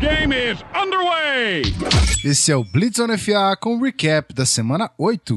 [0.00, 1.62] game is underway!
[2.24, 5.36] Esse é o Blitz on FA com o recap da semana 8.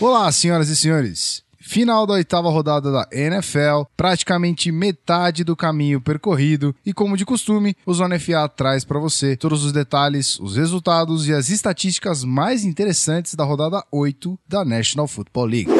[0.00, 1.42] Olá, senhoras e senhores.
[1.60, 7.76] Final da oitava rodada da NFL, praticamente metade do caminho percorrido e, como de costume,
[7.86, 12.64] o Zona FA traz para você todos os detalhes, os resultados e as estatísticas mais
[12.64, 15.70] interessantes da rodada 8 da National Football League.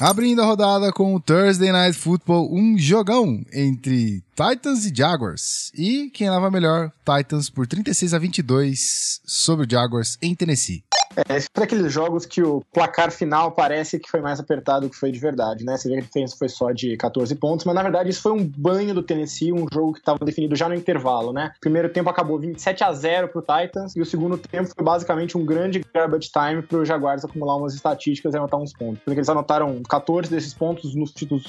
[0.00, 5.70] Abrindo a rodada com o Thursday Night Football, um jogão entre Titans e Jaguars.
[5.74, 10.82] E quem leva melhor, Titans por 36 a 22 sobre o Jaguars em Tennessee.
[11.16, 14.90] É, esse foi aqueles jogos que o placar final parece que foi mais apertado do
[14.90, 15.76] que foi de verdade, né?
[15.76, 18.32] Você vê que a diferença foi só de 14 pontos, mas na verdade isso foi
[18.32, 21.52] um banho do Tennessee, um jogo que estava definido já no intervalo, né?
[21.56, 25.36] O primeiro tempo acabou 27 a 0 pro Titans e o segundo tempo foi basicamente
[25.36, 29.02] um grande garbage time pro Jaguars acumular umas estatísticas e anotar uns pontos.
[29.04, 30.94] Porque eles anotaram 14 desses pontos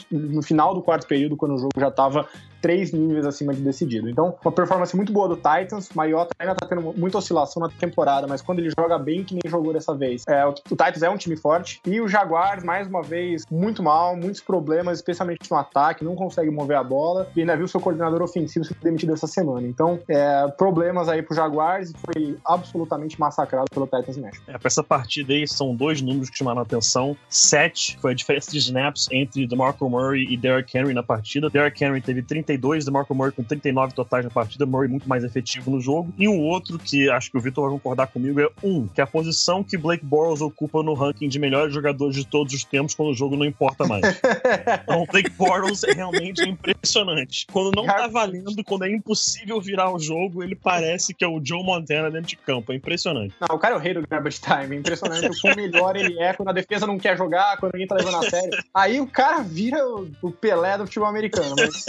[0.09, 2.27] no final do quarto período, quando o jogo já estava
[2.61, 4.09] três níveis acima de decidido.
[4.09, 5.90] Então, uma performance muito boa do Titans.
[5.90, 9.34] O Mariota ainda tá tendo muita oscilação na temporada, mas quando ele joga bem, que
[9.34, 10.23] nem jogou dessa vez.
[10.27, 11.82] É, o, o Titans é um time forte.
[11.85, 16.51] E o Jaguars, mais uma vez, muito mal, muitos problemas, especialmente no ataque, não consegue
[16.51, 17.27] mover a bola.
[17.35, 19.67] E ainda viu seu coordenador ofensivo ser demitido essa semana.
[19.67, 24.43] Então, é, problemas aí pro Jaguars e foi absolutamente massacrado pelo Titans México.
[24.48, 27.17] É, pra essa partida aí, são dois números que chamaram a atenção.
[27.29, 31.49] Sete foi a diferença de snaps entre DeMarco Murray e Derrick Henry na partida.
[31.49, 35.24] Derrick Henry teve 30 32, DeMarco Murray com 39 totais na partida, Murray muito mais
[35.24, 36.13] efetivo no jogo.
[36.18, 39.04] E um outro que acho que o Vitor vai concordar comigo é um, que é
[39.04, 42.94] a posição que Blake Bortles ocupa no ranking de melhores jogadores de todos os tempos
[42.94, 44.02] quando o jogo não importa mais.
[44.84, 47.48] então, Blake Bortles é realmente impressionante.
[47.52, 51.40] Quando não tá valendo, quando é impossível virar o jogo, ele parece que é o
[51.44, 52.72] Joe Montana dentro de campo.
[52.72, 53.34] É impressionante.
[53.40, 54.76] Não, o cara é o rei do garbage time.
[54.76, 57.88] É impressionante o quão melhor ele é quando a defesa não quer jogar, quando ninguém
[57.88, 58.63] tá levando a sério.
[58.74, 59.79] Aí o cara vira
[60.22, 61.55] o Pelé do futebol americano.
[61.57, 61.85] Mas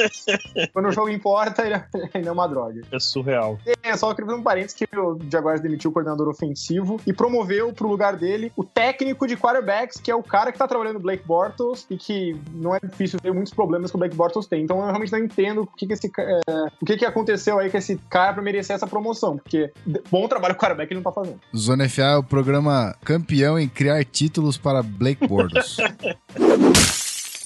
[0.73, 1.75] quando o jogo importa, ele
[2.15, 2.81] ainda é uma droga.
[2.91, 3.59] É surreal.
[3.83, 7.73] É, só queria fazer um parênteses que o Jaguars demitiu o coordenador ofensivo e promoveu
[7.73, 11.01] pro lugar dele o técnico de quarterbacks, que é o cara que tá trabalhando o
[11.01, 14.63] Blake Bortles e que não é difícil ver muitos problemas que o Blake Bortles tem.
[14.63, 16.41] Então eu realmente não entendo o que, que esse é,
[16.81, 19.73] o que, que aconteceu aí com esse cara pra merecer essa promoção, porque
[20.11, 21.41] bom trabalho o quarterback ele não tá fazendo.
[21.57, 25.77] Zona FA é o programa campeão em criar títulos para Blake Bortles.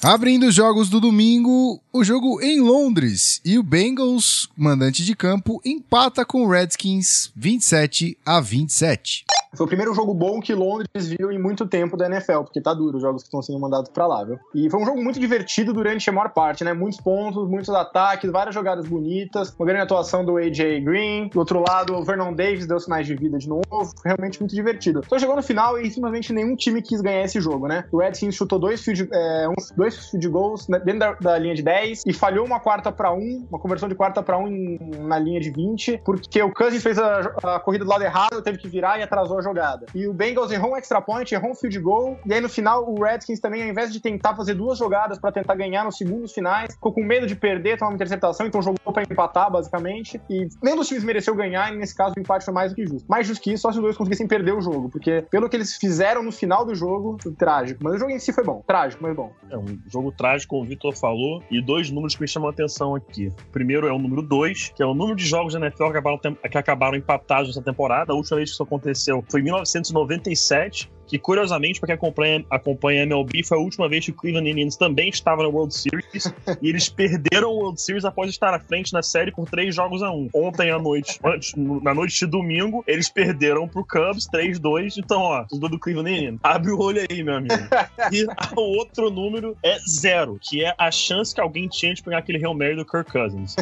[0.07, 5.61] Abrindo os jogos do domingo, o jogo em Londres e o Bengals, mandante de campo,
[5.65, 9.25] empata com o Redskins 27 a 27.
[9.57, 12.75] Foi o primeiro jogo bom que Londres viu em muito tempo da NFL, porque tá
[12.75, 14.39] duro os jogos que estão sendo mandados para lá, viu?
[14.55, 16.75] E foi um jogo muito divertido durante a maior parte, né?
[16.75, 21.29] Muitos pontos, muitos ataques, várias jogadas bonitas, uma grande atuação do AJ Green.
[21.29, 23.65] Do outro lado, o Vernon Davis deu sinais de vida de novo.
[23.71, 25.03] Foi realmente muito divertido.
[25.09, 27.85] Só chegou no final e simplesmente nenhum time quis ganhar esse jogo, né?
[27.91, 31.63] O Redskins chutou dois field, é, uns, dois field goals dentro da, da, linha de
[31.63, 35.41] 10 e falhou uma quarta para um, uma conversão de quarta para um na linha
[35.41, 38.99] de 20, porque o Cousins fez a, a corrida do lado errado, teve que virar
[38.99, 39.87] e atrasou a jogada.
[39.95, 42.19] E o Bengals errou um extra point, errou um field goal.
[42.27, 45.33] E aí no final o Redskins também, ao invés de tentar fazer duas jogadas para
[45.33, 48.93] tentar ganhar nos segundos finais, ficou com medo de perder, tomar uma interceptação, então jogou
[48.93, 50.21] para empatar basicamente.
[50.29, 52.87] E nenhum dos times mereceu ganhar, e nesse caso o empate foi mais do que
[52.87, 53.07] justo.
[53.09, 55.57] Mais justo que isso, só se os dois conseguissem perder o jogo, porque pelo que
[55.57, 57.81] eles fizeram no final do jogo, foi trágico.
[57.83, 59.33] Mas o jogo em si foi bom, trágico, mas bom.
[59.51, 62.95] É um jogo trágico, o Vitor falou, e dois números que me chamam a atenção
[62.95, 63.29] aqui.
[63.29, 65.99] O primeiro é o número 2, que é o número de jogos da NFL que
[65.99, 68.13] acabaram, que acabaram empatados nessa temporada.
[68.13, 73.03] A última vez que isso aconteceu foi em 1997 que curiosamente, para quem acompanha, acompanha
[73.03, 76.33] a MLB, foi a última vez que o Cleveland Indians também estava na World Series
[76.61, 80.03] e eles perderam o World Series após estar à frente na série por três jogos
[80.03, 80.29] a um.
[80.35, 81.19] Ontem à noite,
[81.83, 84.95] na noite de domingo, eles perderam pro Cubs 3-2.
[84.99, 86.41] Então, ó, tudo do Cleveland Indians.
[86.43, 87.55] Abre o olho aí, meu amigo.
[88.13, 88.25] E
[88.55, 92.39] o outro número é zero, que é a chance que alguém tinha de pegar aquele
[92.39, 93.57] Real Mary do Kirk Cousins.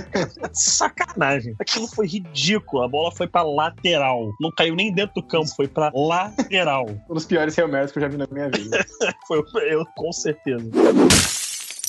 [0.53, 1.55] Sacanagem.
[1.59, 2.83] Aquilo foi ridículo.
[2.83, 4.31] A bola foi pra lateral.
[4.41, 6.87] Não caiu nem dentro do campo, foi pra lateral.
[7.35, 8.87] Piores Hail Marys que eu já vi na minha vida.
[9.27, 10.65] Foi eu, com certeza.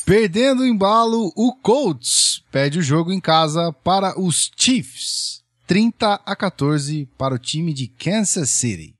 [0.03, 5.43] Perdendo o embalo, o Colts pede o jogo em casa para os Chiefs.
[5.67, 8.94] 30 a 14 para o time de Kansas City.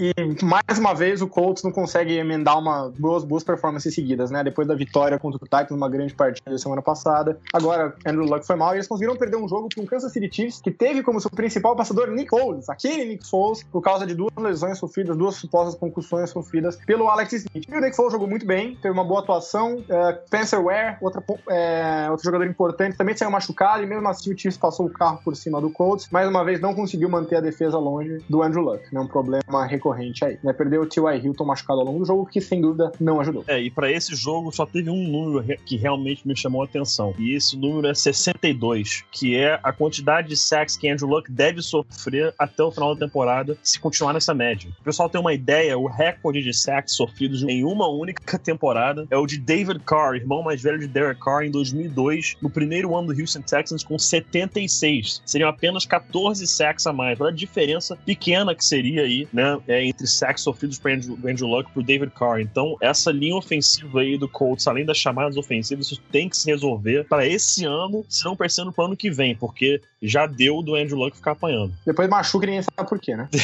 [0.00, 4.42] E mais uma vez o Colts não consegue emendar uma duas boas performances seguidas, né?
[4.42, 7.38] Depois da vitória contra o Titans numa grande partida semana passada.
[7.52, 10.34] Agora Andrew Luck foi mal e eles conseguiram perder um jogo com o Kansas City
[10.34, 14.14] Chiefs, que teve como seu principal passador Nick Foles, aquele Nick Foles, por causa de
[14.14, 17.68] duas lesões sofridas, duas supostas concussões sofridas pelo Alex Smith.
[17.68, 19.80] E o Nick Foles jogou muito bem, teve uma boa atuação.
[19.80, 24.38] Uh, Spencer Ware, outra, é, outro jogador importante, também saiu machucado e mesmo assim o
[24.38, 26.08] Chiefs passou o carro por cima do Colts.
[26.10, 28.98] Mais uma vez não conseguiu manter a defesa longe do Andrew Luck, né?
[28.98, 30.38] Um problema recorrente recorrente aí.
[30.42, 30.52] Né?
[30.52, 31.24] Perdeu o T.Y.
[31.24, 33.44] Hilton machucado ao longo do jogo, que sem dúvida não ajudou.
[33.46, 37.14] É, e para esse jogo só teve um número que realmente me chamou a atenção.
[37.18, 41.62] E esse número é 62, que é a quantidade de sacks que Andrew Luck deve
[41.62, 44.70] sofrer até o final da temporada se continuar nessa média.
[44.80, 49.16] O pessoal tem uma ideia, o recorde de sacks sofridos em uma única temporada é
[49.16, 53.12] o de David Carr, irmão mais velho de Derek Carr, em 2002, no primeiro ano
[53.12, 55.22] do Houston Texans, com 76.
[55.24, 57.20] Seriam apenas 14 sacks a mais.
[57.20, 61.46] Olha a diferença pequena que seria aí, né, é, entre sacks sofridos por Andrew, Andrew
[61.46, 62.40] Luck e por David Carr.
[62.40, 66.50] Então, essa linha ofensiva aí do Colts, além das chamadas ofensivas, isso tem que se
[66.50, 70.74] resolver para esse ano, se não pensando pro ano que vem, porque já deu do
[70.74, 71.72] Andrew Luck ficar apanhando.
[71.86, 73.28] Depois machuca e ninguém sabe por quê, né?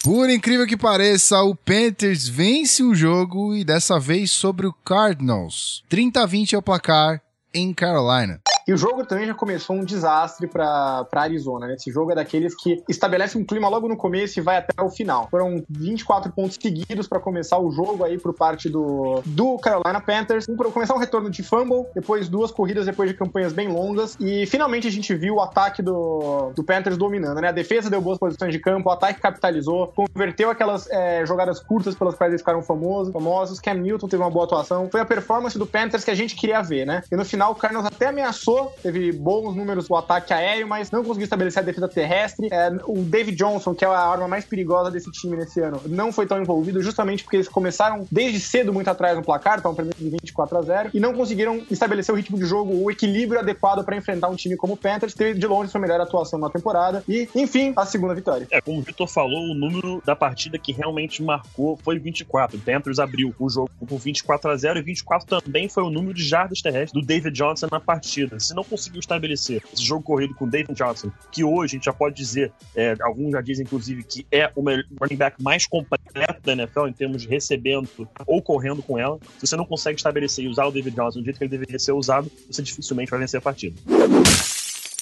[0.00, 5.82] Por incrível que pareça, o Panthers vence um jogo e dessa vez sobre o Cardinals.
[5.88, 7.20] 30 a 20 é o placar
[7.52, 8.40] em Carolina.
[8.68, 11.66] E o jogo também já começou um desastre para Arizona.
[11.66, 11.74] Né?
[11.74, 14.90] Esse jogo é daqueles que estabelece um clima logo no começo e vai até o
[14.90, 15.26] final.
[15.30, 20.46] Foram 24 pontos seguidos para começar o jogo aí por parte do, do Carolina Panthers.
[20.46, 24.18] Um, começar um retorno de fumble, depois duas corridas depois de campanhas bem longas.
[24.20, 27.40] E finalmente a gente viu o ataque do, do Panthers dominando.
[27.40, 27.48] Né?
[27.48, 31.94] A defesa deu boas posições de campo, o ataque capitalizou, converteu aquelas é, jogadas curtas
[31.94, 33.60] pelas quais eles ficaram famosos, famosos.
[33.60, 34.90] Cam Newton teve uma boa atuação.
[34.90, 37.02] Foi a performance do Panthers que a gente queria ver, né?
[37.10, 41.02] E no final o Cardinals até ameaçou teve bons números no ataque aéreo, mas não
[41.02, 42.48] conseguiu estabelecer a defesa terrestre.
[42.50, 46.12] É, o David Johnson, que é a arma mais perigosa desse time nesse ano, não
[46.12, 49.96] foi tão envolvido, justamente porque eles começaram desde cedo muito atrás no placar, estavam perdendo
[49.96, 53.84] de 24 a 0 e não conseguiram estabelecer o ritmo de jogo, o equilíbrio adequado
[53.84, 55.14] para enfrentar um time como o Panthers.
[55.14, 58.46] Teve de longe sua melhor atuação na temporada e, enfim, a segunda vitória.
[58.50, 62.56] É, como o Vitor falou, o número da partida que realmente marcou foi 24.
[62.56, 66.14] O Panthers abriu o jogo por 24 a 0 e 24 também foi o número
[66.14, 70.34] de jardas terrestres do David Johnson na partida se não conseguiu estabelecer esse jogo corrido
[70.34, 74.02] com David Johnson, que hoje a gente já pode dizer, é, alguns já dizem inclusive
[74.02, 77.88] que é o running back mais completo da NFL em termos de recebendo
[78.26, 81.24] ou correndo com ela, se você não consegue estabelecer e usar o David Johnson do
[81.24, 83.76] jeito que ele deveria ser usado, você dificilmente vai vencer a partida.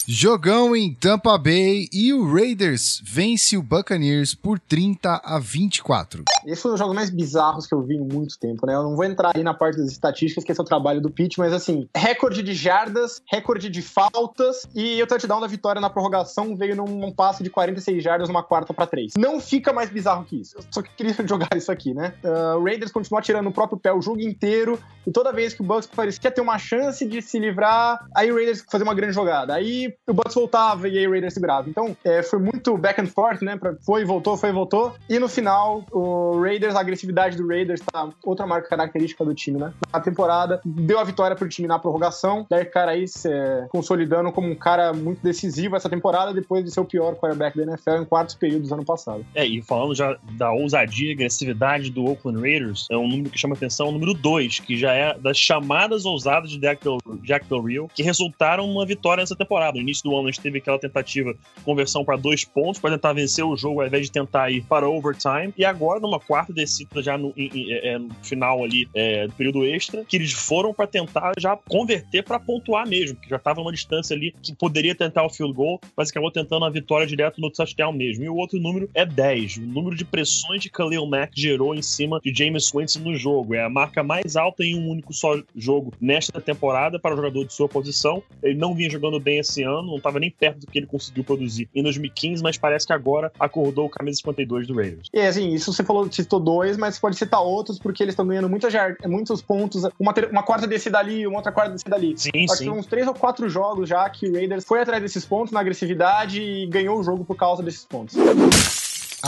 [0.08, 6.23] Jogão em Tampa Bay e o Raiders vence o Buccaneers por 30 a 24.
[6.47, 8.76] Esse foi um dos jogos mais bizarros que eu vi em muito tempo, né?
[8.76, 11.11] Eu não vou entrar aí na parte das estatísticas, que esse é o trabalho do
[11.11, 15.91] Pitt, mas assim, recorde de jardas, recorde de faltas e o touchdown da vitória na
[15.91, 19.14] prorrogação veio num, num passe de 46 jardas, uma quarta para três.
[19.19, 20.56] Não fica mais bizarro que isso.
[20.56, 22.14] Eu só queria jogar isso aqui, né?
[22.23, 25.62] Uh, o Raiders continua tirando o próprio pé o jogo inteiro e toda vez que
[25.62, 29.12] o Bucks parecia ter uma chance de se livrar, aí o Raiders fazer uma grande
[29.12, 29.53] jogada.
[29.53, 31.69] Aí o Bucks voltava e aí o Raiders segurava.
[31.69, 33.56] Então, é, foi muito back and forth, né?
[33.56, 34.94] Pra, foi voltou, foi voltou.
[35.08, 39.58] E no final, o Raiders, a agressividade do Raiders tá outra marca característica do time,
[39.58, 39.72] né?
[39.93, 42.46] Na temporada, deu a vitória pro time na prorrogação.
[42.48, 46.70] Daí, cara aí se é, consolidando como um cara muito decisivo essa temporada, depois de
[46.70, 49.25] ser o pior quarterback da NFL em quartos períodos ano passado.
[49.34, 53.38] É, e falando já da ousadia e agressividade do Oakland Raiders, é um número que
[53.38, 57.46] chama atenção, o número 2, que já é das chamadas ousadas de Jack Del, Jack
[57.48, 59.78] Del Rio, que resultaram numa vitória nessa temporada.
[59.86, 63.12] Início do ano, a gente teve aquela tentativa de conversão para dois pontos, para tentar
[63.12, 65.52] vencer o jogo ao invés de tentar ir para overtime.
[65.56, 69.32] E agora, numa quarta descida, já no, em, em, é, no final ali é, do
[69.34, 73.60] período extra, que eles foram para tentar já converter para pontuar mesmo, que já estava
[73.60, 77.40] numa distância ali que poderia tentar o field goal, mas acabou tentando a vitória direto
[77.40, 78.24] no touchdown mesmo.
[78.24, 79.58] E o outro número é 10.
[79.58, 83.54] O número de pressões que Khalil Mack gerou em cima de James Winston no jogo.
[83.54, 87.44] É a marca mais alta em um único só jogo nesta temporada para o jogador
[87.44, 88.22] de sua posição.
[88.42, 91.24] Ele não vinha jogando bem esse ano, não estava nem perto do que ele conseguiu
[91.24, 95.08] produzir em 2015, mas parece que agora acordou o camisa 52 do Raiders.
[95.12, 98.48] E assim, isso você falou, citou dois, mas pode citar outros, porque eles estão ganhando
[98.48, 98.68] muita,
[99.06, 102.14] muitos pontos, uma, uma quarta descida ali, uma outra quarta descida ali.
[102.16, 102.64] Sim, Acho sim.
[102.64, 105.60] que uns três ou quatro jogos já que o Raiders foi atrás desses pontos na
[105.60, 108.16] agressividade e ganhou o jogo por causa desses pontos.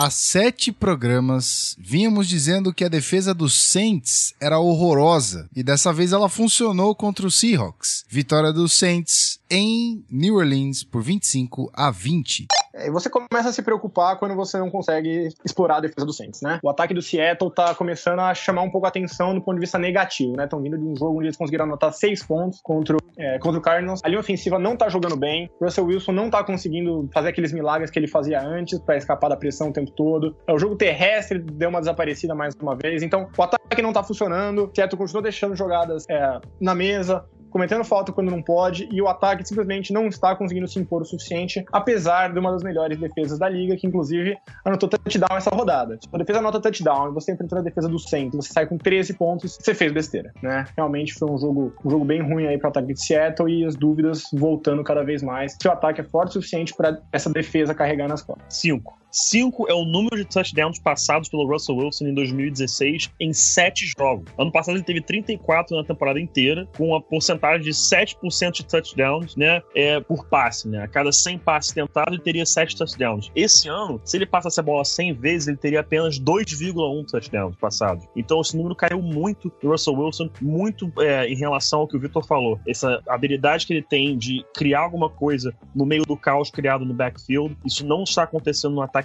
[0.00, 6.12] Há sete programas, vínhamos dizendo que a defesa dos Saints era horrorosa e dessa vez
[6.12, 8.04] ela funcionou contra os Seahawks.
[8.08, 12.46] Vitória dos Saints em New Orleans por 25 a 20.
[12.74, 16.40] E você começa a se preocupar quando você não consegue explorar a defesa do Saints,
[16.42, 16.60] né?
[16.62, 19.60] O ataque do Seattle tá começando a chamar um pouco a atenção do ponto de
[19.60, 20.44] vista negativo, né?
[20.44, 23.62] Estão vindo de um jogo onde eles conseguiram anotar seis pontos contra, é, contra o
[23.62, 24.00] Cardinals.
[24.04, 25.50] A linha ofensiva não tá jogando bem.
[25.60, 29.36] Russell Wilson não tá conseguindo fazer aqueles milagres que ele fazia antes para escapar da
[29.36, 30.36] pressão o tempo todo.
[30.48, 33.02] O jogo terrestre deu uma desaparecida mais uma vez.
[33.02, 34.66] Então, o ataque não tá funcionando.
[34.66, 39.08] O Seattle continua deixando jogadas é, na mesa cometendo falta quando não pode, e o
[39.08, 43.38] ataque simplesmente não está conseguindo se impor o suficiente, apesar de uma das melhores defesas
[43.38, 45.98] da liga, que inclusive anotou touchdown essa rodada.
[46.00, 48.76] Se a defesa anota touchdown e você enfrentando a defesa do centro, você sai com
[48.76, 50.64] 13 pontos, você fez besteira, né?
[50.76, 53.64] Realmente foi um jogo, um jogo bem ruim aí para o ataque de Seattle e
[53.64, 55.56] as dúvidas voltando cada vez mais.
[55.60, 58.44] Se o ataque é forte o suficiente para essa defesa carregar nas costas.
[58.48, 58.98] Cinco.
[59.10, 64.30] 5 é o número de touchdowns passados pelo Russell Wilson em 2016 em 7 jogos.
[64.38, 69.36] Ano passado ele teve 34 na temporada inteira, com uma porcentagem de 7% de touchdowns,
[69.36, 70.82] né, é, por passe, né?
[70.82, 73.30] A cada 100 passes tentados, ele teria 7 touchdowns.
[73.34, 78.04] Esse ano, se ele passasse a bola 100 vezes, ele teria apenas 2,1 touchdowns passados.
[78.14, 82.00] Então esse número caiu muito do Russell Wilson, muito é, em relação ao que o
[82.00, 82.60] Victor falou.
[82.66, 86.94] Essa habilidade que ele tem de criar alguma coisa no meio do caos criado no
[86.94, 88.97] backfield, isso não está acontecendo no ataque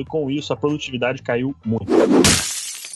[0.00, 1.86] e com isso a produtividade caiu muito.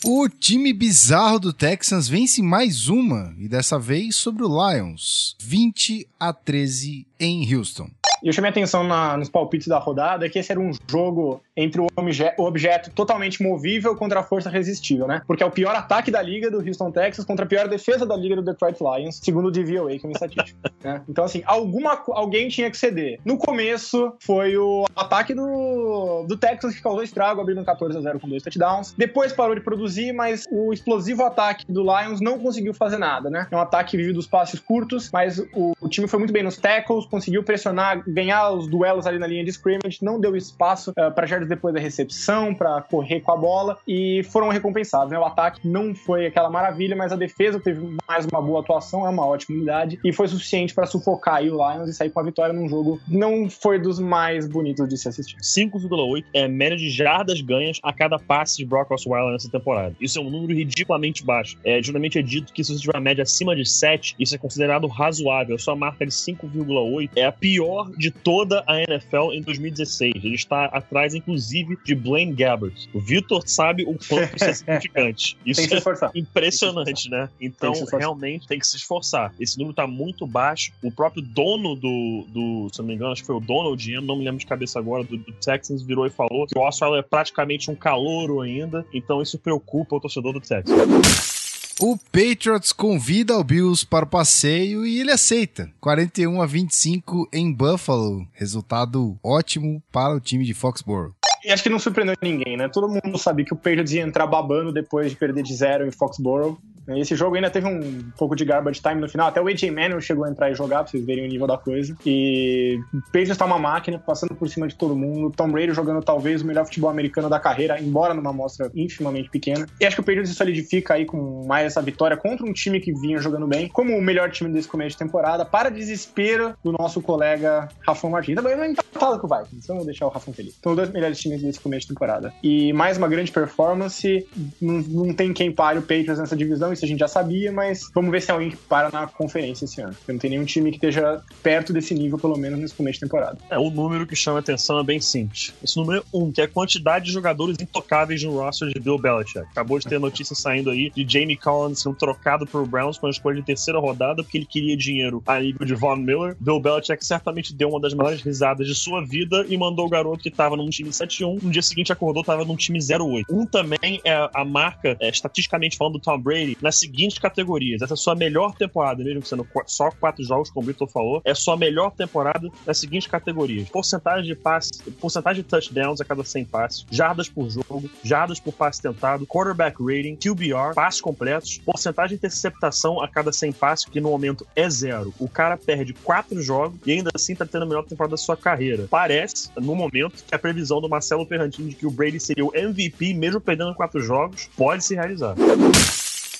[0.05, 6.07] O time bizarro do Texans vence mais uma, e dessa vez sobre o Lions, 20
[6.21, 7.91] a 13 em Houston.
[8.23, 11.81] E eu chamei atenção na, nos palpites da rodada que esse era um jogo entre
[11.81, 15.23] o, obje, o, objeto totalmente movível contra a força resistível, né?
[15.27, 18.17] Porque é o pior ataque da liga do Houston Texas contra a pior defesa da
[18.17, 20.59] liga do Detroit Lions, segundo o DVOA, que é uma estatística.
[20.83, 21.03] né?
[21.09, 23.21] Então, assim, alguma, alguém tinha que ceder.
[23.25, 28.21] No começo, foi o ataque do, do Texas que causou estrago, abrindo 14 a 0
[28.21, 28.95] com dois touchdowns.
[28.97, 33.47] Depois parou de produzir, mas o explosivo ataque do Lions não conseguiu fazer nada, né?
[33.51, 36.43] É um ataque que vive dos passes curtos, mas o, o time foi muito bem
[36.43, 40.91] nos tackles, conseguiu pressionar ganhar os duelos ali na linha de scrimmage, não deu espaço
[40.91, 45.13] uh, para jardas depois da recepção, para correr com a bola e foram recompensados.
[45.13, 45.19] Né?
[45.19, 49.09] O ataque não foi aquela maravilha, mas a defesa teve mais uma boa atuação, é
[49.09, 52.53] uma ótima unidade e foi suficiente para sufocar o Lions e sair com a vitória
[52.53, 55.37] num jogo não foi dos mais bonitos de se assistir.
[55.37, 59.95] 5,8 é média de jardas ganhas a cada passe de Brock Osweiler nessa temporada.
[60.01, 61.57] Isso é um número ridiculamente baixo.
[61.65, 64.39] É, geralmente é dito que se você tiver uma média acima de 7, isso é
[64.39, 65.57] considerado razoável.
[65.57, 70.15] A marca de 5,8 é a pior de toda a NFL em 2016.
[70.17, 72.89] Ele está atrás, inclusive, de Blaine Gabbert.
[72.93, 75.39] O Victor sabe o quanto isso é significante.
[75.45, 77.29] Isso é impressionante, né?
[77.41, 79.33] Então, tem realmente tem que se esforçar.
[79.39, 80.73] Esse número está muito baixo.
[80.83, 83.77] O próprio dono do, do, se não me engano, acho que foi o dono ou
[83.77, 86.63] GM, não me lembro de cabeça agora, do, do Texans, virou e falou que o
[86.63, 88.85] Osweiler é praticamente um calouro ainda.
[88.93, 91.46] Então, isso preocupa o torcedor do Texans.
[91.79, 95.71] O Patriots convida o Bills para o passeio e ele aceita.
[95.79, 98.27] 41 a 25 em Buffalo.
[98.33, 101.13] Resultado ótimo para o time de Foxborough.
[101.45, 102.67] E acho que não surpreendeu ninguém, né?
[102.71, 105.91] Todo mundo sabia que o Patriots ia entrar babando depois de perder de zero em
[105.91, 106.59] Foxborough.
[106.89, 109.29] Esse jogo ainda teve um pouco de garbage time no final.
[109.29, 111.59] Até o AJ Manuel chegou a entrar e jogar, pra vocês verem o nível da
[111.59, 111.97] coisa.
[112.05, 115.33] E Patriots tá uma máquina, passando por cima de todo mundo.
[115.35, 119.67] Tom Brady jogando talvez o melhor futebol americano da carreira, embora numa amostra infimamente pequena.
[119.81, 122.81] E acho que o Patriots se solidifica aí com mais essa vitória contra um time
[122.81, 126.73] que vinha jogando bem, como o melhor time desse começo de temporada, para desespero do
[126.73, 128.37] nosso colega Rafão Martins.
[128.37, 130.59] Também não empatado com o Vikings, então vou deixar o Rafão feliz.
[130.63, 132.33] São os dois melhores times desse começo de temporada.
[132.43, 134.27] E mais uma grande performance.
[134.61, 137.91] Não, não tem quem pare o Patriots nessa divisão isso a gente já sabia, mas
[137.95, 139.95] vamos ver se é alguém que para na conferência esse ano.
[139.95, 143.07] Porque não tem nenhum time que esteja perto desse nível, pelo menos nesse começo de
[143.07, 143.39] temporada.
[143.51, 145.53] É, o número que chama atenção é bem simples.
[145.63, 148.99] Esse número é um, que é a quantidade de jogadores intocáveis no roster de Bill
[148.99, 149.47] Belichick.
[149.51, 153.11] Acabou de ter notícia saindo aí de Jamie Collins sendo trocado pro Browns com a
[153.11, 156.37] escolha de terceira rodada porque ele queria dinheiro a nível de Von Miller.
[156.39, 160.23] Bill Belichick certamente deu uma das maiores risadas de sua vida e mandou o garoto
[160.23, 163.25] que tava num time 7-1, no dia seguinte acordou, tava num time 0-8.
[163.31, 167.83] Um também é a marca, é, estatisticamente falando, do Tom Brady, na seguinte seguintes categorias.
[167.83, 171.21] Essa é a sua melhor temporada, mesmo sendo só quatro jogos, como o Vitor falou,
[171.25, 176.05] é a sua melhor temporada nas seguintes categorias: porcentagem de passes, porcentagem de touchdowns a
[176.05, 181.59] cada 100 passes, jardas por jogo, jardas por passe tentado, quarterback rating, QBR, passes completos,
[181.59, 185.13] porcentagem de interceptação a cada 100 passes, que no momento é zero.
[185.19, 188.37] O cara perde quatro jogos e ainda assim tá tendo a melhor temporada da sua
[188.37, 188.87] carreira.
[188.89, 192.53] Parece, no momento, que a previsão do Marcelo Ferrantini de que o Brady seria o
[192.55, 195.35] MVP, mesmo perdendo quatro jogos, pode se realizar.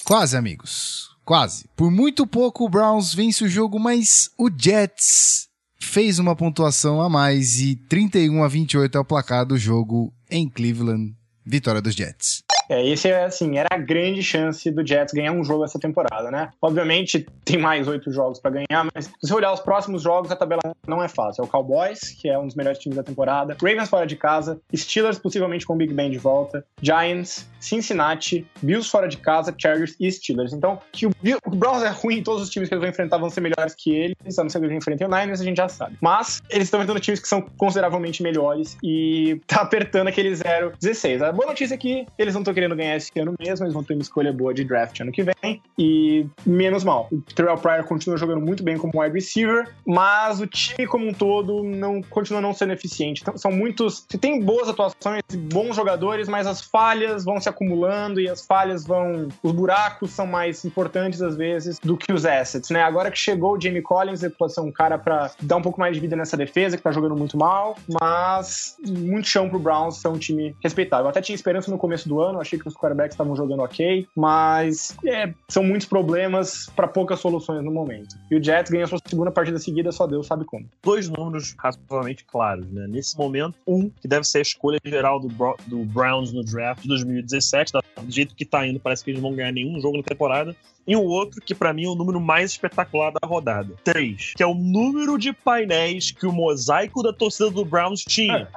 [0.07, 1.11] Quase, amigos.
[1.25, 1.69] Quase.
[1.75, 5.49] Por muito pouco o Browns vence o jogo, mas o Jets
[5.81, 10.49] fez uma pontuação a mais e 31 a 28 é o placar do jogo em
[10.49, 11.13] Cleveland.
[11.45, 12.45] Vitória dos Jets.
[12.69, 16.31] É, esse é assim, era a grande chance do Jets ganhar um jogo essa temporada,
[16.31, 16.51] né?
[16.61, 20.37] Obviamente tem mais oito jogos para ganhar, mas se você olhar os próximos jogos, a
[20.37, 21.43] tabela não é fácil.
[21.43, 24.61] É o Cowboys, que é um dos melhores times da temporada, Ravens fora de casa,
[24.75, 29.97] Steelers possivelmente com o Big Ben de volta, Giants, Cincinnati, Bills fora de casa, Chargers
[29.99, 30.53] e Steelers.
[30.53, 31.11] Então, que o,
[31.47, 33.95] o Browns é ruim, todos os times que eles vão enfrentar vão ser melhores que
[33.95, 35.97] eles, a não ser que eles enfrentem o Niners, a gente já sabe.
[36.01, 41.23] Mas eles estão enfrentando times que são consideravelmente melhores e tá apertando aquele 0-16.
[41.23, 43.85] A boa notícia é que eles não estão querendo ganhar esse ano mesmo, eles vão
[43.85, 45.61] ter uma escolha boa de draft ano que vem.
[45.79, 47.07] E menos mal.
[47.13, 51.13] O Terrell Pryor continua jogando muito bem como wide receiver, mas o time como um
[51.13, 53.21] todo não continua não sendo eficiente.
[53.21, 54.07] Então, são muitos.
[54.09, 55.23] Você tem boas atuações,
[55.53, 59.29] bons jogadores, mas as falhas vão se acumulando e as falhas vão.
[59.43, 62.83] Os buracos são mais importantes às vezes do que os assets, né?
[62.83, 65.79] Agora que chegou o Jamie Collins, ele pode ser um cara para dar um pouco
[65.79, 69.99] mais de vida nessa defesa, que tá jogando muito mal, mas muito chão pro Browns
[69.99, 71.07] ser um time respeitável.
[71.07, 74.07] Eu até tinha esperança no começo do ano, achei que os quarterbacks estavam jogando ok,
[74.15, 78.17] mas é, são muitos problemas para poucas soluções no momento.
[78.31, 80.69] E o Jets ganha sua segunda partida seguida, só Deus sabe como.
[80.83, 82.87] Dois números razoavelmente claros, né?
[82.89, 85.29] Nesse momento, um, que deve ser a escolha geral do,
[85.67, 89.31] do Browns no draft de 2017, do jeito que tá indo, parece que eles não
[89.31, 92.21] vão ganhar nenhum jogo na temporada e um outro que para mim é o número
[92.21, 93.75] mais espetacular da rodada.
[93.83, 98.49] Três, que é o número de painéis que o mosaico da torcida do Browns tinha.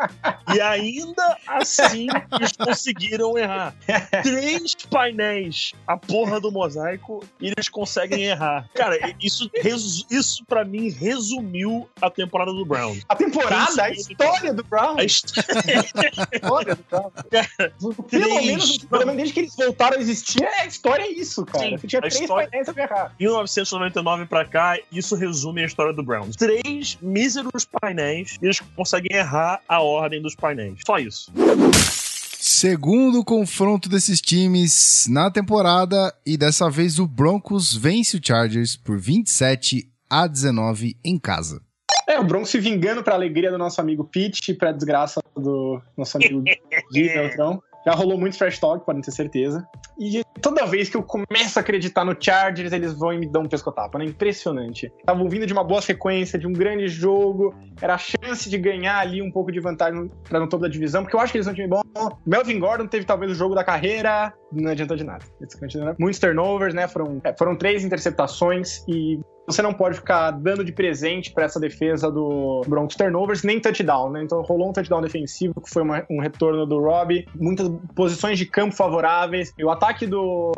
[0.53, 3.75] e ainda assim eles conseguiram errar.
[4.23, 8.69] Três painéis, a porra do mosaico, e eles conseguem errar.
[8.73, 9.49] Cara, isso,
[10.09, 13.03] isso para mim resumiu a temporada do Browns.
[13.07, 13.83] A temporada?
[13.83, 14.99] A história do Browns?
[14.99, 17.13] A história do Browns.
[17.29, 17.73] Cara,
[18.09, 21.65] Pelo menos, pelo menos desde que eles voltaram a existir, a história é isso, cara.
[21.65, 22.49] Sim, Você tinha três história...
[22.53, 23.15] a errar.
[23.19, 26.35] 1999 pra cá, isso resume a história do Browns.
[26.35, 30.79] Três míseros painéis e eles conseguem errar a ordem dos painéis.
[30.85, 31.31] Só isso.
[32.37, 38.97] Segundo confronto desses times na temporada e dessa vez o Broncos vence o Chargers por
[38.99, 41.61] 27 a 19 em casa.
[42.07, 45.79] É, o Broncos se vingando pra alegria do nosso amigo Pete e pra desgraça do
[45.95, 46.41] nosso amigo
[46.91, 47.61] Gui Beltrão.
[47.85, 49.65] Já rolou muito trash talk, podem ter certeza.
[49.97, 53.43] E toda vez que eu começo a acreditar no Chargers, eles vão e me dão
[53.43, 54.05] um pescotapa, né?
[54.05, 54.91] Impressionante.
[54.99, 58.99] Estavam vindo de uma boa sequência, de um grande jogo, era a chance de ganhar
[58.99, 61.45] ali um pouco de vantagem para no topo da divisão, porque eu acho que eles
[61.45, 61.81] são um time bom.
[62.25, 65.23] Melvin Gordon teve talvez o jogo da carreira, não adiantou de nada.
[65.99, 66.87] Muitos turnovers, né?
[66.87, 69.19] Foram, é, foram três interceptações e
[69.51, 74.11] você não pode ficar dando de presente para essa defesa do Broncos turnovers, nem touchdown,
[74.11, 74.23] né?
[74.23, 78.45] Então rolou um touchdown defensivo, que foi uma, um retorno do Robbie, muitas posições de
[78.45, 79.53] campo favoráveis.
[79.57, 80.51] E o ataque do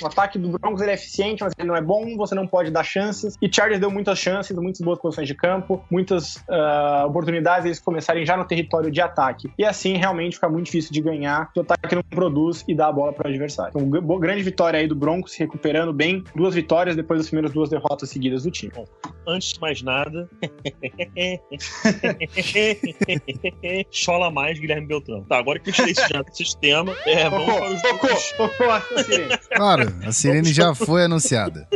[0.00, 2.84] o ataque do Broncos é eficiente, mas ele não é bom, você não pode dar
[2.84, 3.36] chances.
[3.42, 8.24] E Chargers deu muitas chances, muitas boas posições de campo, muitas uh, oportunidades eles começarem
[8.24, 9.50] já no território de ataque.
[9.58, 12.92] E assim realmente fica muito difícil de ganhar, o ataque não produz e dá a
[12.92, 13.72] bola para o adversário.
[13.74, 17.68] Então, grande vitória aí do Broncos, se recuperando bem, duas vitórias depois das primeiras duas
[17.68, 18.72] derrotas seguidas seguidas do time.
[18.74, 18.84] Bom,
[19.26, 20.28] antes de mais nada,
[23.90, 25.24] chola mais Guilherme Beltrão.
[25.24, 28.34] Tá, agora que eu tirei isso já do sistema, é, vamos para os números.
[29.54, 31.68] Claro, a sirene já foi anunciada.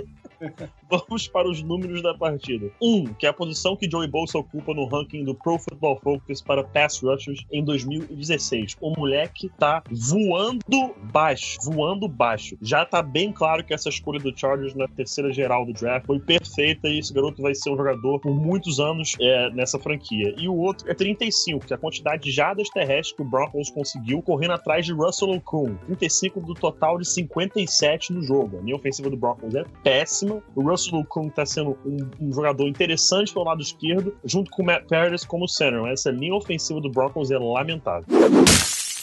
[0.92, 2.70] Vamos para os números da partida.
[2.80, 6.42] Um, que é a posição que Joey Bolsa ocupa no ranking do Pro Football Focus
[6.42, 8.76] para pass rushers em 2016.
[8.78, 12.58] O moleque tá voando baixo, voando baixo.
[12.60, 16.20] Já tá bem claro que essa escolha do Chargers na terceira geral do draft foi
[16.20, 20.34] perfeita e esse garoto vai ser um jogador por muitos anos é, nessa franquia.
[20.36, 23.70] E o outro é 35, que é a quantidade de jadas terrestres que o Broncos
[23.70, 25.74] conseguiu correndo atrás de Russell Okung.
[25.86, 28.58] 35 do total de 57 no jogo.
[28.58, 30.42] A linha ofensiva do Broncos é péssima.
[30.54, 34.62] O Russell Russell Okung está sendo um, um, jogador interessante pelo lado esquerdo, junto com
[34.62, 35.84] o Matt Paradis como center.
[35.86, 38.06] Essa linha ofensiva do Broncos é lamentável.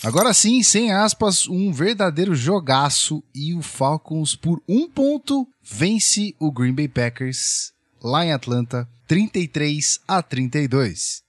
[0.03, 6.51] Agora sim, sem aspas, um verdadeiro jogaço e o Falcons por um ponto vence o
[6.51, 11.28] Green Bay Packers lá em Atlanta, 33 a 32.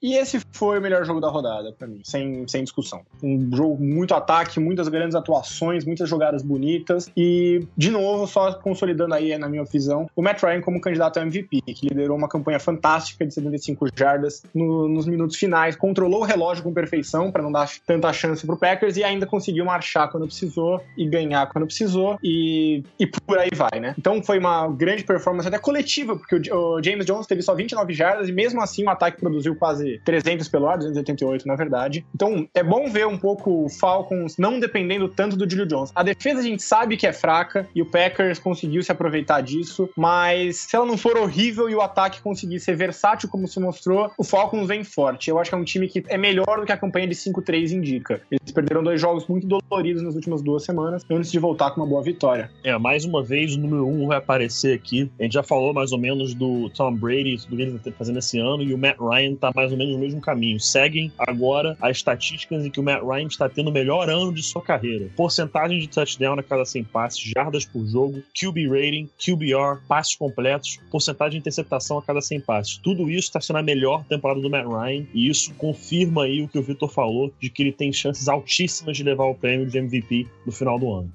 [0.00, 3.02] E esse foi o melhor jogo da rodada para mim, sem, sem discussão.
[3.22, 9.14] Um jogo muito ataque, muitas grandes atuações, muitas jogadas bonitas e, de novo, só consolidando
[9.14, 12.60] aí, na minha visão, o Matt Ryan como candidato a MVP, que liderou uma campanha
[12.60, 17.50] fantástica de 75 jardas no, nos minutos finais, controlou o relógio com perfeição para não
[17.50, 22.18] dar tanta chance pro Packers e ainda conseguiu marchar quando precisou e ganhar quando precisou
[22.22, 23.94] e, e por aí vai, né?
[23.98, 27.92] Então foi uma grande performance até coletiva, porque o, o James Jones teve só 29
[27.92, 32.04] jardas e mesmo assim o ataque produziu quase 300 pelo ar, 288 na verdade.
[32.14, 35.92] Então é bom ver um pouco o Falcons não dependendo tanto do Julio Jones.
[35.94, 39.88] A defesa a gente sabe que é fraca e o Packers conseguiu se aproveitar disso,
[39.96, 44.10] mas se ela não for horrível e o ataque conseguir ser versátil como se mostrou,
[44.18, 45.30] o Falcons vem forte.
[45.30, 47.72] Eu acho que é um time que é melhor do que a campanha de 5-3
[47.72, 48.20] indica.
[48.30, 51.86] Eles perderam dois jogos muito doloridos nas últimas duas semanas antes de voltar com uma
[51.86, 52.50] boa vitória.
[52.62, 55.10] É, mais uma vez o número 1 um vai aparecer aqui.
[55.18, 58.18] A gente já falou mais ou menos do Tom Brady, do que ele tá fazendo
[58.18, 60.60] esse ano, e o Matt Ryan tá mais ou menos no mesmo caminho.
[60.60, 64.42] Seguem agora as estatísticas em que o Matt Ryan está tendo o melhor ano de
[64.42, 65.08] sua carreira.
[65.16, 70.78] Porcentagem de touchdown a cada 100 passes, jardas por jogo, QB rating, QBR, passes completos,
[70.90, 72.76] porcentagem de interceptação a cada 100 passes.
[72.78, 76.48] Tudo isso está sendo a melhor temporada do Matt Ryan e isso confirma aí o
[76.48, 79.78] que o Victor falou de que ele tem chances altíssimas de levar o prêmio de
[79.78, 81.12] MVP no final do ano.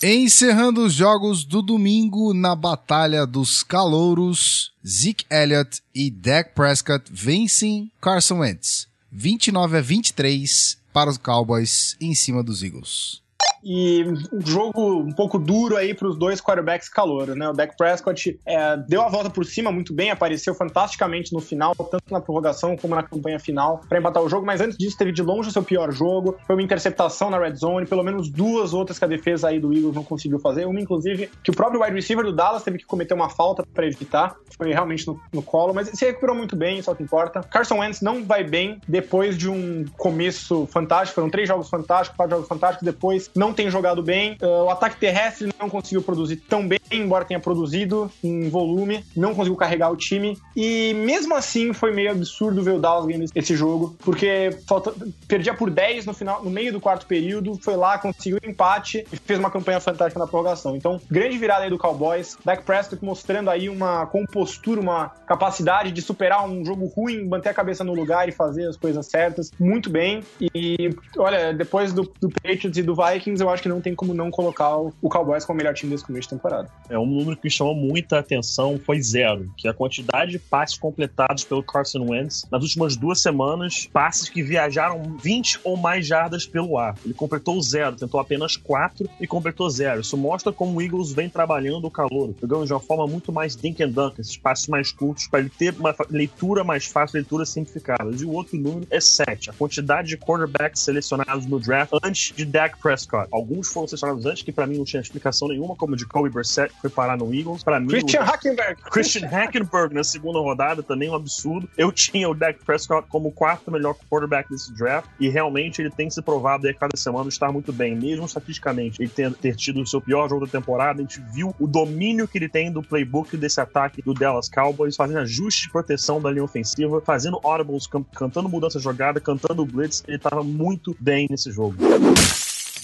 [0.00, 7.90] Encerrando os jogos do domingo na Batalha dos Calouros, Zeke Elliott e Dak Prescott vencem
[8.00, 13.20] Carson Wentz 29 a 23 para os Cowboys em cima dos Eagles.
[13.64, 17.48] E um jogo um pouco duro aí para os dois quarterbacks calouros, né?
[17.48, 21.74] O Dak Prescott é, deu a volta por cima muito bem, apareceu fantasticamente no final,
[21.74, 25.12] tanto na prorrogação como na campanha final, para empatar o jogo, mas antes disso teve
[25.12, 26.36] de longe o seu pior jogo.
[26.46, 29.72] Foi uma interceptação na red zone, pelo menos duas outras que a defesa aí do
[29.72, 30.66] Eagles não conseguiu fazer.
[30.66, 33.86] Uma, inclusive, que o próprio wide receiver do Dallas teve que cometer uma falta para
[33.86, 34.36] evitar.
[34.56, 37.40] Foi realmente no, no colo, mas se recuperou muito bem, só que importa.
[37.40, 41.16] Carson Wentz não vai bem depois de um começo fantástico.
[41.16, 42.84] Foram três jogos fantásticos, quatro jogos fantásticos.
[42.84, 44.36] Depois não tem jogado bem.
[44.42, 49.34] Uh, o ataque terrestre não conseguiu produzir tão bem, embora tenha produzido em volume, não
[49.34, 50.38] conseguiu carregar o time.
[50.56, 54.92] E mesmo assim foi meio absurdo ver o Dallas ganhando esse jogo, porque falta,
[55.26, 59.16] perdia por 10 no final, no meio do quarto período, foi lá, conseguiu empate e
[59.16, 60.76] fez uma campanha fantástica na prorrogação.
[60.76, 62.36] Então, grande virada aí do Cowboys.
[62.44, 67.54] Dak Prescott mostrando aí uma compostura, uma capacidade de superar um jogo ruim, manter a
[67.54, 70.22] cabeça no lugar e fazer as coisas certas muito bem.
[70.40, 74.14] E olha, depois do, do Patriots e do Vikings, eu acho que não tem como
[74.14, 76.68] não colocar o Cowboys como o melhor time desse começo de temporada.
[76.88, 80.78] É um número que chamou muita atenção foi zero, que é a quantidade de passes
[80.78, 86.46] completados pelo Carson Wentz nas últimas duas semanas, passes que viajaram 20 ou mais jardas
[86.46, 86.94] pelo ar.
[87.04, 90.00] Ele completou zero, tentou apenas quatro e completou zero.
[90.00, 93.56] Isso mostra como o Eagles vem trabalhando o calor, jogando de uma forma muito mais
[93.56, 97.44] dink and dunk, esses passes mais curtos, para ele ter uma leitura mais fácil, leitura
[97.44, 98.10] simplificada.
[98.10, 102.44] E o outro número é 7, a quantidade de quarterbacks selecionados no draft antes de
[102.44, 103.27] Dak Prescott.
[103.30, 106.30] Alguns foram selecionados antes, que para mim não tinha explicação nenhuma, como o de Kobe
[106.30, 107.62] Brissett, que foi parar no Eagles.
[107.62, 108.24] Para mim, Christian o...
[108.24, 108.82] Hackenberg.
[108.90, 111.68] Christian Hackenberg na segunda rodada também um absurdo.
[111.76, 115.90] Eu tinha o Dak Prescott como o quarto melhor quarterback desse draft e realmente ele
[115.90, 119.56] tem se provado aí a cada semana estar muito bem, mesmo estatisticamente ele ter, ter
[119.56, 121.00] tido o seu pior jogo da temporada.
[121.00, 124.96] A gente viu o domínio que ele tem do playbook desse ataque do Dallas Cowboys,
[124.96, 130.02] fazendo ajustes de proteção da linha ofensiva, fazendo audibles, cantando mudança de jogada, cantando blitz.
[130.06, 131.76] Ele estava muito bem nesse jogo.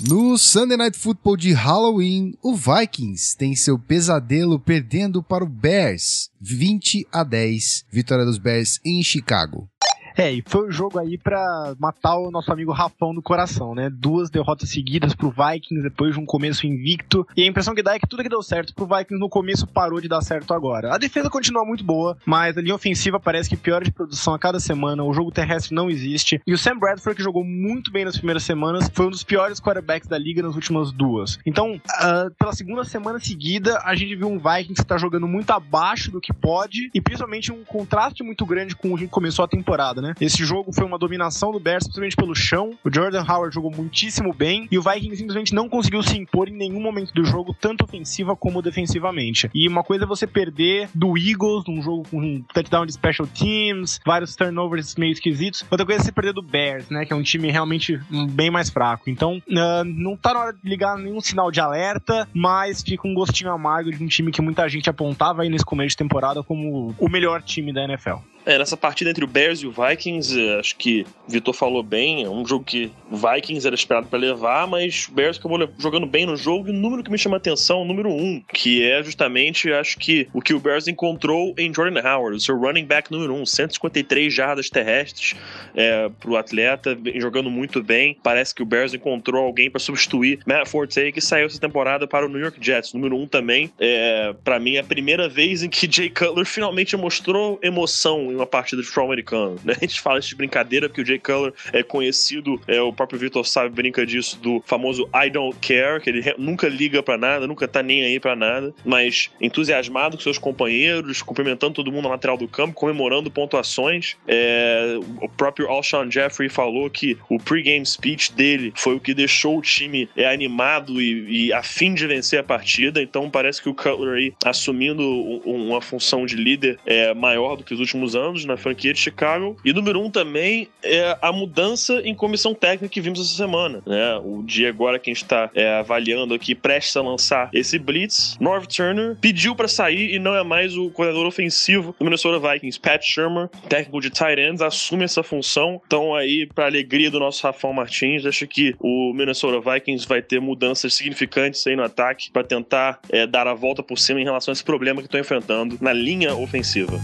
[0.03, 6.31] No Sunday Night Football de Halloween, o Vikings tem seu pesadelo perdendo para o Bears,
[6.41, 9.69] 20 a 10, vitória dos Bears em Chicago.
[10.17, 13.75] É, e foi o um jogo aí pra matar o nosso amigo Rafão do coração,
[13.75, 13.91] né?
[13.91, 17.27] Duas derrotas seguidas pro Vikings depois de um começo invicto.
[17.37, 19.67] E a impressão que dá é que tudo que deu certo pro Vikings no começo
[19.67, 20.95] parou de dar certo agora.
[20.95, 24.39] A defesa continua muito boa, mas a linha ofensiva parece que piora de produção a
[24.39, 25.03] cada semana.
[25.03, 26.41] O jogo terrestre não existe.
[26.47, 29.61] E o Sam Bradford, que jogou muito bem nas primeiras semanas, foi um dos piores
[29.61, 31.39] quarterbacks da liga nas últimas duas.
[31.45, 35.51] Então, uh, pela segunda semana seguida, a gente viu um Vikings que tá jogando muito
[35.51, 39.49] abaixo do que pode e principalmente um contraste muito grande com o que começou a
[39.49, 40.15] temporada, né?
[40.21, 42.73] Esse jogo foi uma dominação do Bears, principalmente pelo chão.
[42.85, 46.57] O Jordan Howard jogou muitíssimo bem e o Vikings simplesmente não conseguiu se impor em
[46.57, 49.51] nenhum momento do jogo, tanto ofensiva como defensivamente.
[49.55, 53.27] E uma coisa é você perder do Eagles, num jogo com um touchdown de special
[53.27, 55.65] teams, vários turnovers meio esquisitos.
[55.71, 57.99] Outra coisa é você perder do Bears, né, que é um time realmente
[58.31, 59.09] bem mais fraco.
[59.09, 63.15] Então, uh, não tá na hora de ligar nenhum sinal de alerta, mas fica um
[63.15, 66.95] gostinho amargo de um time que muita gente apontava aí nesse começo de temporada como
[66.99, 68.34] o melhor time da NFL.
[68.47, 71.83] É, nessa partida entre o Bears e o Vikings, é, acho que o Vitor falou
[71.83, 75.59] bem, é um jogo que o Vikings era esperado para levar, mas o Bears acabou
[75.79, 76.69] jogando bem no jogo.
[76.69, 79.99] E o número que me chama a atenção, o número um, que é justamente, acho
[79.99, 83.47] que o que o Bears encontrou em Jordan Howard, o seu running back número um,
[83.47, 85.35] 153 jardas terrestres
[85.75, 88.19] é, pro atleta, jogando muito bem.
[88.23, 92.27] Parece que o Bears encontrou alguém para substituir Matt Forte, que saiu essa temporada para
[92.27, 92.93] o New York Jets.
[92.93, 96.95] Número um também, é, para mim, é a primeira vez em que Jay Cutler finalmente
[96.95, 99.57] mostrou emoção em uma partida de futebol americano.
[99.65, 99.75] Né?
[99.81, 103.19] A gente fala isso de brincadeira, porque o Jay Cutler é conhecido, é, o próprio
[103.19, 107.47] Victor sabe, brinca disso, do famoso I don't care, que ele nunca liga para nada,
[107.47, 112.11] nunca tá nem aí para nada, mas entusiasmado com seus companheiros, cumprimentando todo mundo na
[112.11, 114.17] lateral do campo, comemorando pontuações.
[114.27, 119.59] É, o próprio Alshon Jeffrey falou que o pre-game speech dele foi o que deixou
[119.59, 123.69] o time é, animado e, e a fim de vencer a partida, então parece que
[123.69, 125.05] o Cutler aí assumindo
[125.45, 128.99] uma função de líder é, maior do que os últimos anos anos na franquia de
[128.99, 129.57] Chicago.
[129.65, 133.83] E número um também é a mudança em comissão técnica que vimos essa semana.
[133.87, 134.17] Né?
[134.25, 138.37] O dia agora que a gente está é, avaliando aqui, prestes a lançar esse Blitz,
[138.41, 142.81] Norv Turner pediu para sair e não é mais o coordenador ofensivo do Minnesota Vikings.
[142.81, 145.81] Pat Shermer, técnico de tight ends, assume essa função.
[145.87, 150.41] Então aí, para alegria do nosso Rafael Martins, acho que o Minnesota Vikings vai ter
[150.41, 154.53] mudanças significantes aí no ataque para tentar é, dar a volta por cima em relação
[154.53, 157.01] a esse problema que estão enfrentando na linha ofensiva.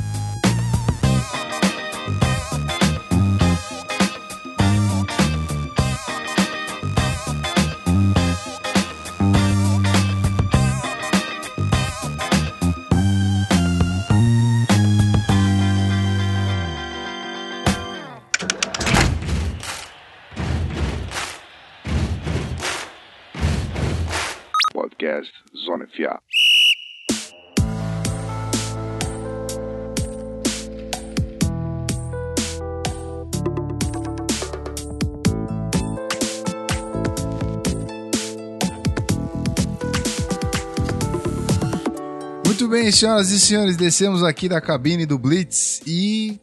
[42.61, 46.39] Muito bem, senhoras e senhores, descemos aqui da cabine do Blitz e.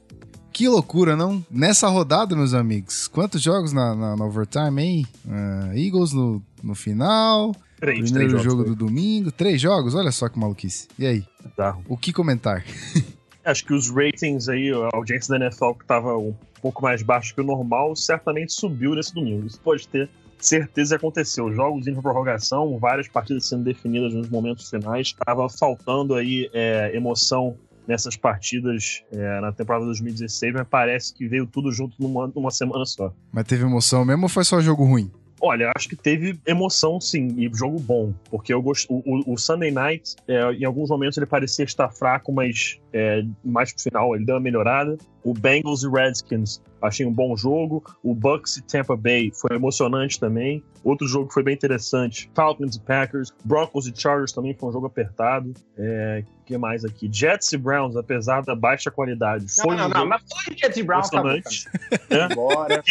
[0.51, 1.45] Que loucura, não?
[1.51, 5.07] Nessa rodada, meus amigos, quantos jogos na, na, na overtime, hein?
[5.29, 8.75] Ah, Eagles no, no final, Três, primeiro três jogo jogos.
[8.75, 9.93] do domingo, três jogos?
[9.93, 10.87] Olha só que maluquice.
[10.97, 11.83] E aí, Bizarro.
[11.87, 12.65] o que comentar?
[13.45, 17.35] Acho que os ratings aí, a audiência da NFL que tava um pouco mais baixo
[17.35, 19.45] que o normal, certamente subiu nesse domingo.
[19.45, 21.53] Isso pode ter certeza aconteceu.
[21.53, 25.13] Jogos pra prorrogação, várias partidas sendo definidas nos momentos finais.
[25.25, 27.55] Tava faltando aí é, emoção
[27.87, 32.85] nessas partidas é, na temporada 2016, mas parece que veio tudo junto numa, numa semana
[32.85, 33.13] só.
[33.31, 35.09] Mas teve emoção mesmo ou foi só jogo ruim?
[35.39, 38.87] Olha, acho que teve emoção sim, e jogo bom, porque eu gost...
[38.89, 43.71] o, o- Sunday Night, é, em alguns momentos ele parecia estar fraco, mas é, mais
[43.71, 44.97] pro final ele deu uma melhorada.
[45.23, 47.83] O Bengals e Redskins, achei um bom jogo.
[48.01, 50.63] O Bucks e Tampa Bay foi emocionante também.
[50.83, 53.33] Outro jogo que foi bem interessante, Falcons e Packers.
[53.43, 55.53] Broncos e Chargers também foi um jogo apertado.
[55.77, 57.09] É, que mais aqui?
[57.11, 60.77] Jets e Browns, apesar da baixa qualidade, foi não, um não, não, mas de Jets
[60.77, 61.27] e Browns, cara.
[61.27, 61.67] emocionante.
[62.09, 62.25] É?
[62.31, 62.83] Embora.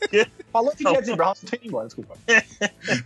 [0.52, 0.94] Falou de Não.
[0.94, 2.14] Jets e Browns, tô indo embora, desculpa.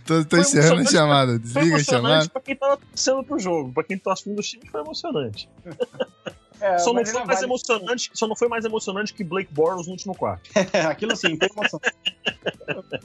[0.05, 1.31] Tô, tô Foi encerrando a emocionante, chamada.
[1.31, 2.29] Foi Desliga a emocionante chamada.
[2.29, 3.73] pra quem tava torcendo pro jogo.
[3.73, 5.49] Pra quem torce pro um dos times, foi emocionante.
[6.61, 9.87] É, só, não foi mais vale- emocionante, só não foi mais emocionante que Blake Bortles
[9.87, 10.49] no último quarto.
[10.89, 11.81] Aquilo sim, tem emoção.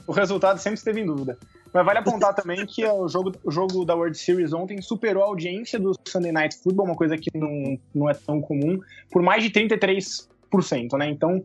[0.07, 1.37] o resultado sempre esteve em dúvida.
[1.73, 5.27] Mas vale apontar também que o jogo, o jogo da World Series ontem superou a
[5.27, 8.79] audiência do Sunday Night Football, uma coisa que não, não é tão comum,
[9.11, 11.09] por mais de 33%, né?
[11.09, 11.43] Então,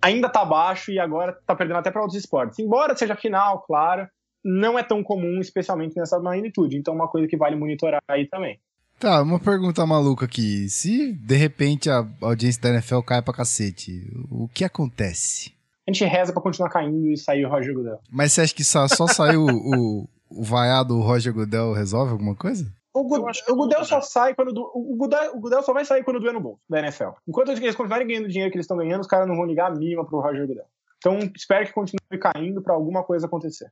[0.00, 2.58] ainda tá baixo e agora tá perdendo até para outros esportes.
[2.58, 4.08] Embora seja final, claro,
[4.44, 6.76] não é tão comum, especialmente nessa magnitude.
[6.76, 8.58] Então, uma coisa que vale monitorar aí também.
[8.98, 10.68] Tá, uma pergunta maluca aqui.
[10.68, 15.52] Se de repente a audiência da NFL cai pra cacete, o que acontece?
[15.86, 18.00] A gente reza pra continuar caindo e sair o Roger Goodell.
[18.10, 22.66] Mas você acha que só, só saiu o, o vaiado Roger Goodell resolve alguma coisa?
[23.00, 24.52] O, Gu- o Goodell não, só sai quando.
[24.52, 27.10] do- O Goodell, o Goodell só vai sair quando doer no bolso da NFL.
[27.26, 29.70] Enquanto eles continuarem ganhando o dinheiro que eles estão ganhando, os caras não vão ligar
[29.70, 30.64] a mínima pro Roger Goodell.
[30.98, 33.70] Então, espero que continue caindo pra alguma coisa acontecer.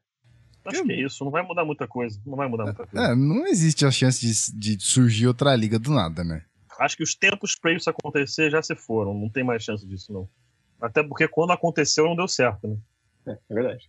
[0.64, 2.20] Acho que é isso, não vai mudar muita coisa.
[2.26, 3.12] Não vai mudar muita coisa.
[3.12, 6.42] É, não existe a chance de, de surgir outra liga do nada, né?
[6.78, 9.14] Acho que os tempos pra isso acontecer já se foram.
[9.14, 10.28] Não tem mais chance disso, não.
[10.80, 12.76] Até porque quando aconteceu não deu certo, né?
[13.28, 13.88] É, é verdade.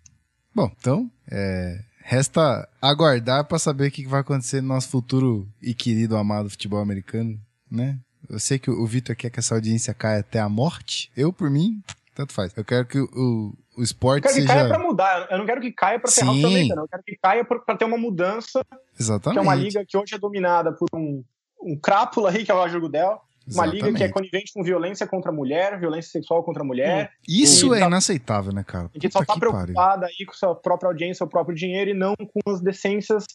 [0.54, 5.74] Bom, então, é, resta aguardar pra saber o que vai acontecer no nosso futuro e
[5.74, 7.38] querido amado futebol americano,
[7.70, 8.00] né?
[8.30, 11.12] Eu sei que o Vitor quer que essa audiência caia até a morte.
[11.17, 11.82] Eu, por mim,
[12.15, 12.54] tanto faz.
[12.56, 14.54] Eu quero que o, o, o Eu esporte quero que seja.
[14.54, 15.28] caia pra mudar.
[15.30, 16.82] Eu não quero que caia pra ferrar o americano.
[16.84, 18.62] Eu quero que caia pra, pra ter uma mudança,
[18.98, 19.34] Exatamente.
[19.36, 21.22] que é uma liga que hoje é dominada por um,
[21.62, 23.20] um crápula aí, que é o Roger Goodell.
[23.53, 27.12] Uma liga que é conivente com violência contra a mulher, violência sexual contra a mulher.
[27.27, 28.89] Isso é tá- inaceitável, né, cara?
[28.93, 32.15] E que só tá preocupada aí com sua própria audiência, seu próprio dinheiro e não
[32.15, 33.25] com as decências,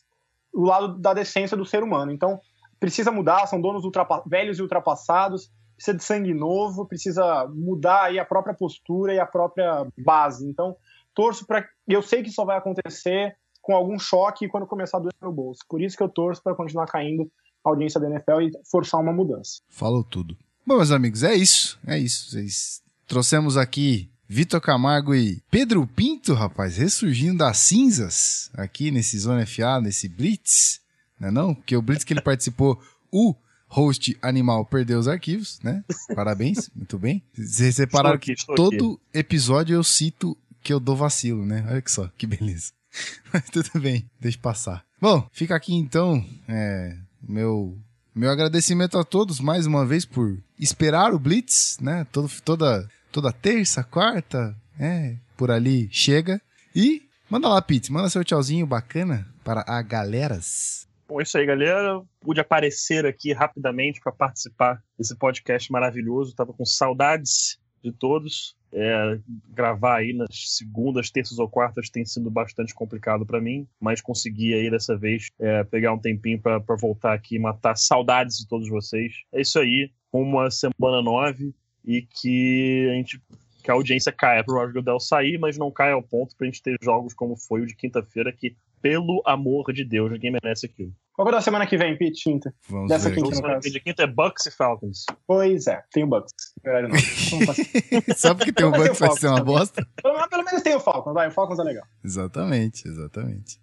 [0.52, 2.12] o lado da decência do ser humano.
[2.12, 2.40] Então,
[2.78, 8.18] precisa mudar, são donos ultrapa- velhos e ultrapassados, precisa de sangue novo, precisa mudar aí
[8.18, 10.46] a própria postura e a própria base.
[10.46, 10.76] Então,
[11.14, 15.00] torço para eu sei que isso só vai acontecer com algum choque quando começar a
[15.00, 15.60] doer no bolso.
[15.68, 17.30] Por isso que eu torço para continuar caindo
[17.64, 19.60] a audiência da NFL e forçar uma mudança.
[19.68, 20.36] Falou tudo.
[20.66, 21.78] Bom, meus amigos, é isso.
[21.86, 22.30] É isso.
[22.30, 29.44] Vocês trouxemos aqui Vitor Camargo e Pedro Pinto, rapaz, ressurgindo das cinzas aqui nesse Zona
[29.44, 30.80] FA, nesse Blitz,
[31.20, 31.54] né não?
[31.54, 33.34] Porque o Blitz que ele participou, o
[33.68, 35.84] host animal perdeu os arquivos, né?
[36.14, 37.22] Parabéns, muito bem.
[37.36, 41.66] Vocês repararam aqui, que todo episódio eu cito que eu dou vacilo, né?
[41.68, 42.72] Olha que só, que beleza.
[43.32, 44.84] Mas tudo bem, deixa passar.
[45.00, 47.78] Bom, fica aqui então, é, meu
[48.14, 52.06] meu agradecimento a todos mais uma vez por esperar o Blitz, né?
[52.12, 56.40] Todo, toda, toda terça, quarta, é, por ali chega.
[56.76, 60.86] E manda lá, Pete, manda seu tchauzinho bacana para a galeras.
[61.08, 62.02] Bom, é isso aí, galera.
[62.20, 66.34] Pude aparecer aqui rapidamente para participar desse podcast maravilhoso.
[66.34, 68.56] Tava com saudades de todos.
[68.74, 69.18] É,
[69.50, 74.54] gravar aí nas segundas, terças ou quartas tem sido bastante complicado para mim, mas consegui
[74.54, 78.68] aí dessa vez é, pegar um tempinho para voltar aqui e matar saudades de todos
[78.68, 79.12] vocês.
[79.30, 83.20] É isso aí, uma semana nove e que a gente
[83.62, 86.62] que a audiência caia pro Roger Goodell sair, mas não caia ao ponto pra gente
[86.62, 90.92] ter jogos como foi o de quinta-feira, que, pelo amor de Deus, ninguém merece aquilo.
[91.14, 92.24] Qual é da semana que vem, Pete?
[92.24, 92.54] Quinta.
[92.68, 93.16] Vamos Dessa ver.
[93.16, 95.04] quinta, de quinta é Bucks e Falcons.
[95.26, 96.32] Pois é, tem o Bucks.
[96.64, 98.16] Verdade, não.
[98.16, 99.86] Só porque tem um tem Bucks o vai ser uma bosta?
[100.02, 101.28] pelo, pelo menos tem o Falcons, vai.
[101.28, 101.84] O Falcons é legal.
[102.02, 103.60] Exatamente, exatamente.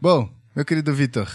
[0.00, 1.28] Bom, meu querido Vitor,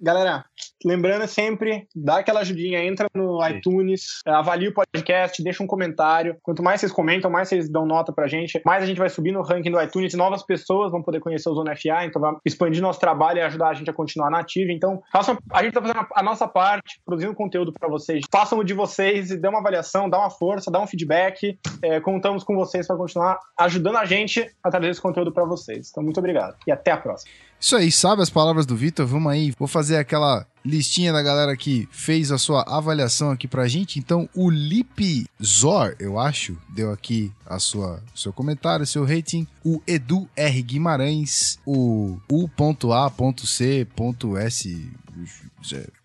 [0.00, 0.44] Galera,
[0.84, 3.56] lembrando sempre, dá aquela ajudinha, entra no Sim.
[3.56, 6.36] iTunes, avalia o podcast, deixa um comentário.
[6.40, 9.32] Quanto mais vocês comentam, mais vocês dão nota pra gente, mais a gente vai subir
[9.32, 12.80] no ranking do iTunes novas pessoas vão poder conhecer o Zona FA, então vai expandir
[12.80, 14.70] nosso trabalho e ajudar a gente a continuar na ativa.
[14.72, 18.24] Então, façam, a gente tá fazendo a nossa parte, produzindo conteúdo pra vocês.
[18.30, 21.58] Façam o de vocês e dê uma avaliação, dá uma força, dá um feedback.
[21.82, 25.88] É, contamos com vocês para continuar ajudando a gente a trazer esse conteúdo pra vocês.
[25.90, 27.47] Então, muito obrigado e até a próxima.
[27.60, 29.06] Isso aí, sabe as palavras do Vitor?
[29.06, 33.66] Vamos aí, vou fazer aquela listinha da galera que fez a sua avaliação aqui pra
[33.66, 33.98] gente.
[33.98, 39.46] Então, o Lip Zor, eu acho, deu aqui a sua seu comentário, seu rating.
[39.64, 42.88] O Edu R Guimarães, o U.A.C.S,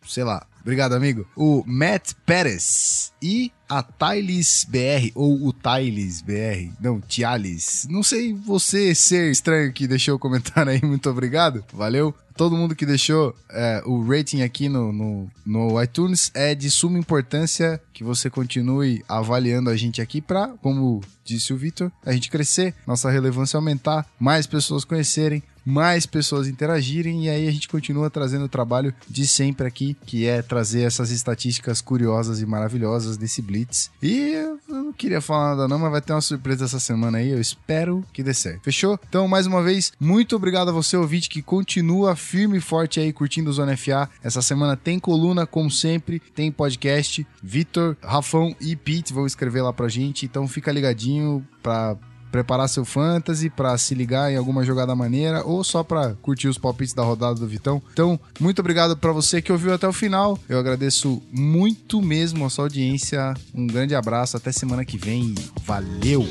[0.07, 0.47] sei lá.
[0.63, 1.27] Obrigado, amigo.
[1.35, 7.85] O Matt Pérez e a Tylis BR, ou o Tylis BR, não, Tialis.
[7.89, 11.63] Não sei você ser estranho que deixou o comentário aí, muito obrigado.
[11.73, 12.15] Valeu.
[12.35, 16.97] Todo mundo que deixou é, o rating aqui no, no, no iTunes é de suma
[16.97, 22.31] importância que você continue avaliando a gente aqui para, como disse o Vitor, a gente
[22.31, 28.09] crescer, nossa relevância aumentar, mais pessoas conhecerem, mais pessoas interagirem e aí a gente continua
[28.09, 33.41] trazendo o trabalho de sempre aqui, que é trazer essas estatísticas curiosas e maravilhosas desse
[33.41, 33.91] Blitz.
[34.01, 37.29] E eu não queria falar nada não, mas vai ter uma surpresa essa semana aí,
[37.29, 38.63] eu espero que dê certo.
[38.63, 38.99] Fechou?
[39.07, 43.11] Então, mais uma vez, muito obrigado a você, ouvinte, que continua firme e forte aí
[43.13, 44.09] curtindo o Zona FA.
[44.23, 47.25] Essa semana tem coluna, como sempre, tem podcast.
[47.41, 51.97] Vitor, Rafão e Pete vão escrever lá pra gente, então fica ligadinho pra
[52.33, 56.57] preparar seu fantasy para se ligar em alguma jogada maneira ou só para curtir os
[56.57, 57.79] palpites da rodada do Vitão.
[57.93, 60.39] Então, muito obrigado para você que ouviu até o final.
[60.49, 63.35] Eu agradeço muito mesmo a sua audiência.
[63.53, 65.35] Um grande abraço, até semana que vem.
[65.63, 66.25] Valeu!